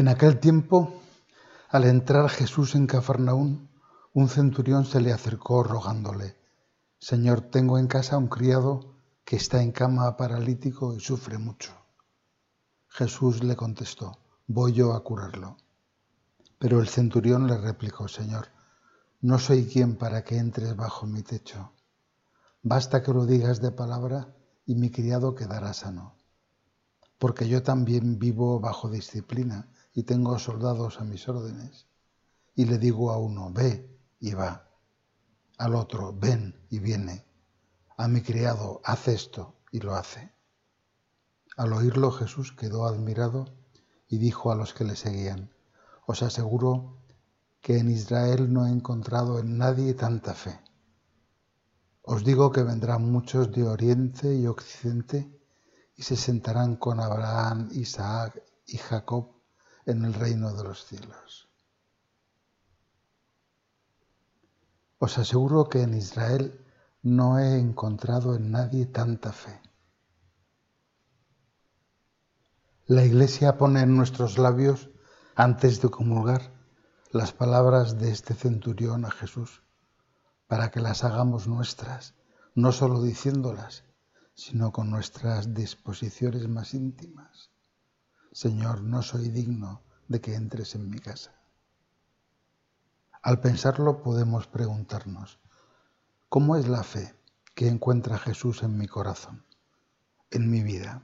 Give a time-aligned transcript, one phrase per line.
[0.00, 0.94] En aquel tiempo,
[1.68, 3.68] al entrar Jesús en Cafarnaún,
[4.14, 6.38] un centurión se le acercó rogándole,
[6.98, 8.94] Señor, tengo en casa un criado
[9.26, 11.72] que está en cama paralítico y sufre mucho.
[12.88, 14.16] Jesús le contestó,
[14.46, 15.58] voy yo a curarlo.
[16.58, 18.46] Pero el centurión le replicó, Señor,
[19.20, 21.72] no soy quien para que entres bajo mi techo.
[22.62, 26.14] Basta que lo digas de palabra y mi criado quedará sano.
[27.18, 31.86] Porque yo también vivo bajo disciplina y tengo soldados a mis órdenes.
[32.54, 34.68] Y le digo a uno, ve y va.
[35.58, 37.24] Al otro, ven y viene.
[37.96, 40.32] A mi criado, haz esto y lo hace.
[41.56, 43.46] Al oírlo Jesús quedó admirado
[44.08, 45.52] y dijo a los que le seguían,
[46.06, 46.96] os aseguro
[47.60, 50.58] que en Israel no he encontrado en nadie tanta fe.
[52.02, 55.30] Os digo que vendrán muchos de oriente y occidente
[55.94, 59.39] y se sentarán con Abraham, Isaac y Jacob
[59.90, 61.48] en el reino de los cielos.
[64.98, 66.64] Os aseguro que en Israel
[67.02, 69.60] no he encontrado en nadie tanta fe.
[72.86, 74.90] La Iglesia pone en nuestros labios,
[75.34, 76.52] antes de comulgar,
[77.12, 79.62] las palabras de este centurión a Jesús,
[80.46, 82.14] para que las hagamos nuestras,
[82.54, 83.84] no solo diciéndolas,
[84.34, 87.50] sino con nuestras disposiciones más íntimas.
[88.32, 91.32] Señor, no soy digno de que entres en mi casa.
[93.22, 95.38] Al pensarlo podemos preguntarnos,
[96.28, 97.14] ¿cómo es la fe
[97.54, 99.44] que encuentra Jesús en mi corazón,
[100.32, 101.02] en mi vida?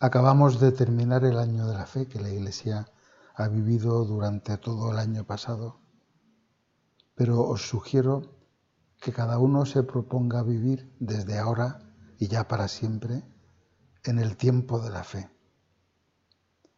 [0.00, 2.90] Acabamos de terminar el año de la fe que la Iglesia
[3.36, 5.78] ha vivido durante todo el año pasado,
[7.14, 8.40] pero os sugiero
[9.00, 11.78] que cada uno se proponga vivir desde ahora
[12.18, 13.22] y ya para siempre
[14.02, 15.30] en el tiempo de la fe,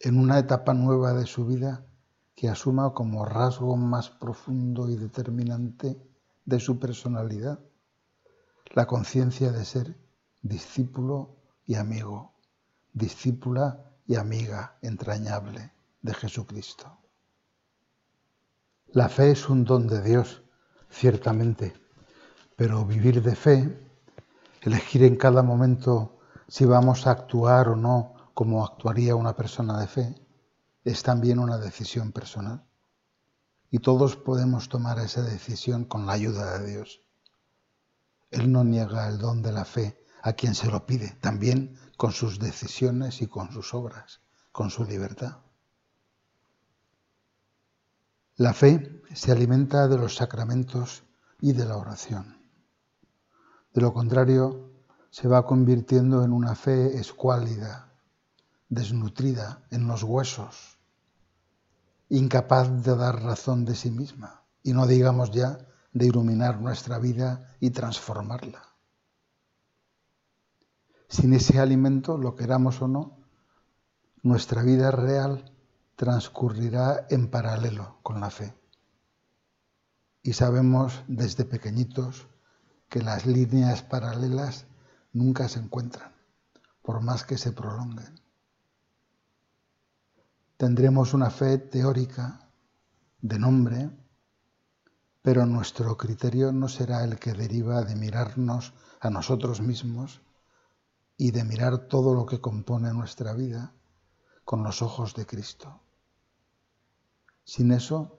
[0.00, 1.84] en una etapa nueva de su vida
[2.34, 6.00] que asuma como rasgo más profundo y determinante
[6.44, 7.58] de su personalidad
[8.74, 9.96] la conciencia de ser
[10.42, 12.38] discípulo y amigo
[12.92, 15.72] discípula y amiga entrañable
[16.02, 16.98] de Jesucristo.
[18.88, 20.42] La fe es un don de Dios,
[20.90, 21.74] ciertamente,
[22.56, 23.88] pero vivir de fe,
[24.62, 29.88] elegir en cada momento si vamos a actuar o no como actuaría una persona de
[29.88, 30.14] fe,
[30.84, 32.64] es también una decisión personal.
[33.68, 37.02] Y todos podemos tomar esa decisión con la ayuda de Dios.
[38.30, 42.12] Él no niega el don de la fe a quien se lo pide, también con
[42.12, 44.20] sus decisiones y con sus obras,
[44.52, 45.38] con su libertad.
[48.36, 51.02] La fe se alimenta de los sacramentos
[51.40, 52.40] y de la oración.
[53.74, 54.70] De lo contrario,
[55.10, 57.86] se va convirtiendo en una fe escuálida,
[58.68, 60.78] desnutrida en los huesos,
[62.08, 65.58] incapaz de dar razón de sí misma, y no digamos ya
[65.92, 68.62] de iluminar nuestra vida y transformarla.
[71.08, 73.18] Sin ese alimento, lo queramos o no,
[74.22, 75.54] nuestra vida real
[75.96, 78.54] transcurrirá en paralelo con la fe.
[80.22, 82.26] Y sabemos desde pequeñitos
[82.88, 84.66] que las líneas paralelas
[85.12, 86.12] nunca se encuentran,
[86.82, 88.27] por más que se prolonguen.
[90.58, 92.50] Tendremos una fe teórica,
[93.20, 93.90] de nombre,
[95.22, 100.20] pero nuestro criterio no será el que deriva de mirarnos a nosotros mismos
[101.16, 103.72] y de mirar todo lo que compone nuestra vida
[104.44, 105.80] con los ojos de Cristo.
[107.44, 108.18] Sin eso,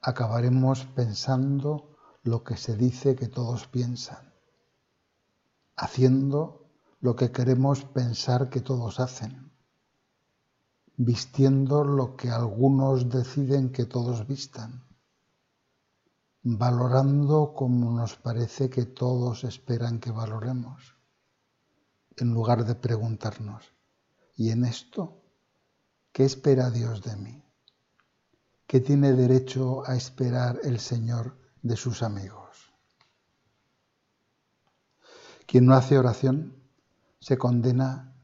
[0.00, 4.32] acabaremos pensando lo que se dice que todos piensan,
[5.76, 6.66] haciendo
[7.00, 9.46] lo que queremos pensar que todos hacen,
[10.96, 14.86] vistiendo lo que algunos deciden que todos vistan,
[16.42, 20.96] valorando como nos parece que todos esperan que valoremos
[22.16, 23.74] en lugar de preguntarnos,
[24.36, 25.22] ¿y en esto
[26.12, 27.42] qué espera Dios de mí?
[28.66, 32.72] ¿Qué tiene derecho a esperar el Señor de sus amigos?
[35.46, 36.56] Quien no hace oración
[37.20, 38.15] se condena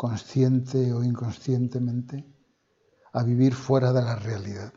[0.00, 2.24] consciente o inconscientemente
[3.12, 4.72] a vivir fuera de la realidad,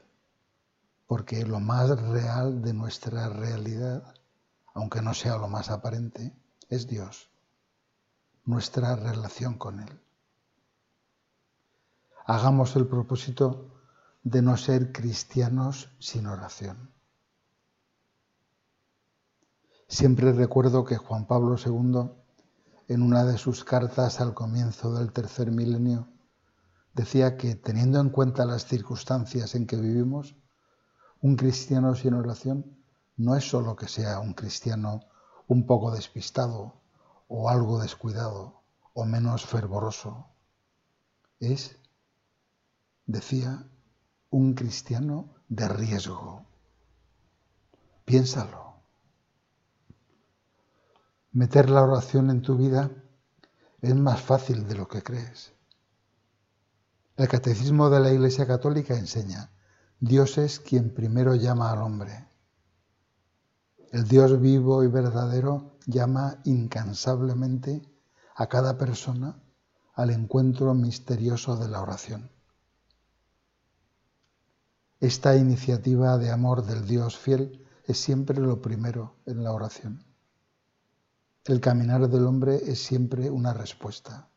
[1.08, 4.04] porque lo más real de nuestra realidad,
[4.74, 6.36] aunque no sea lo más aparente,
[6.68, 7.30] es Dios
[8.44, 9.98] nuestra relación con Él.
[12.25, 13.72] Hagamos el propósito
[14.24, 16.92] de no ser cristianos sin oración.
[19.88, 22.23] Siempre recuerdo que Juan Pablo II,
[22.88, 26.10] en una de sus cartas al comienzo del tercer milenio,
[26.94, 30.36] decía que teniendo en cuenta las circunstancias en que vivimos,
[31.22, 32.78] un cristiano sin oración
[33.16, 35.02] no es solo que sea un cristiano
[35.48, 36.82] un poco despistado
[37.28, 38.62] o algo descuidado
[38.94, 40.28] o menos fervoroso.
[41.40, 41.78] Es,
[43.06, 43.68] decía,
[44.30, 46.46] un cristiano de riesgo.
[48.06, 48.73] Piénsalo.
[51.36, 52.92] Meter la oración en tu vida
[53.82, 55.52] es más fácil de lo que crees.
[57.16, 59.50] El catecismo de la Iglesia Católica enseña,
[60.00, 62.28] Dios es quien primero llama al hombre.
[63.92, 67.82] El Dios vivo y verdadero llama incansablemente
[68.36, 69.42] a cada persona
[69.96, 72.30] al encuentro misterioso de la oración.
[75.00, 80.12] Esta iniciativa de amor del Dios fiel es siempre lo primero en la oración.
[81.45, 84.30] El caminar del hombre es siempre una respuesta.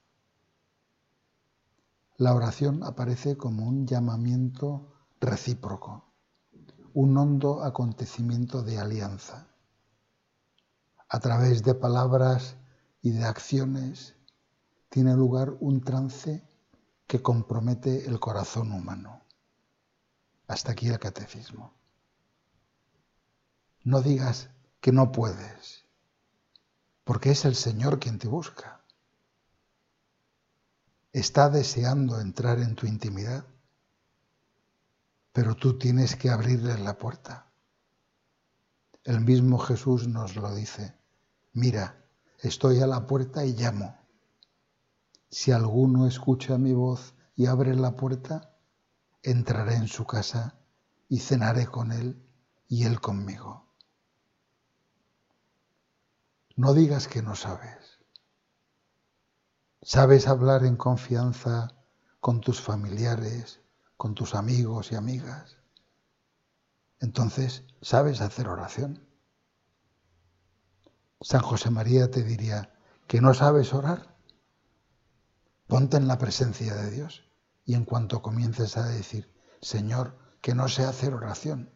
[2.16, 6.12] La oración aparece como un llamamiento recíproco,
[6.94, 9.46] un hondo acontecimiento de alianza.
[11.08, 12.56] A través de palabras
[13.02, 14.16] y de acciones
[14.88, 16.44] tiene lugar un trance
[17.06, 19.22] que compromete el corazón humano.
[20.48, 21.72] Hasta aquí el catecismo.
[23.84, 24.50] No digas
[24.80, 25.85] que no puedes,
[27.06, 28.80] porque es el Señor quien te busca.
[31.12, 33.46] Está deseando entrar en tu intimidad,
[35.32, 37.52] pero tú tienes que abrirle la puerta.
[39.04, 40.96] El mismo Jesús nos lo dice.
[41.52, 42.04] Mira,
[42.40, 43.96] estoy a la puerta y llamo.
[45.30, 48.58] Si alguno escucha mi voz y abre la puerta,
[49.22, 50.58] entraré en su casa
[51.08, 52.20] y cenaré con él
[52.66, 53.65] y él conmigo.
[56.56, 57.98] No digas que no sabes.
[59.82, 61.68] ¿Sabes hablar en confianza
[62.20, 63.60] con tus familiares,
[63.98, 65.58] con tus amigos y amigas?
[66.98, 69.06] Entonces, ¿sabes hacer oración?
[71.20, 72.74] San José María te diría
[73.06, 74.16] que no sabes orar.
[75.66, 77.30] Ponte en la presencia de Dios
[77.66, 79.30] y en cuanto comiences a decir,
[79.60, 81.70] Señor, que no sé hacer oración,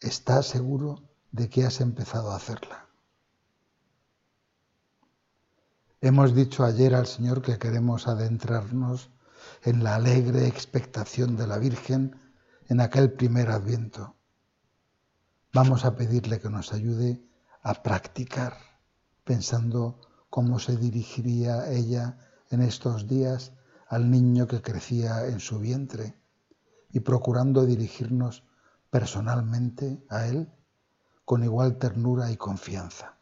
[0.00, 2.87] estás seguro de que has empezado a hacerla.
[6.00, 9.10] Hemos dicho ayer al Señor que queremos adentrarnos
[9.64, 12.16] en la alegre expectación de la Virgen
[12.68, 14.14] en aquel primer adviento.
[15.52, 17.20] Vamos a pedirle que nos ayude
[17.62, 18.56] a practicar,
[19.24, 20.00] pensando
[20.30, 22.16] cómo se dirigiría ella
[22.50, 23.52] en estos días
[23.88, 26.14] al niño que crecía en su vientre
[26.90, 28.44] y procurando dirigirnos
[28.88, 30.48] personalmente a él
[31.24, 33.17] con igual ternura y confianza.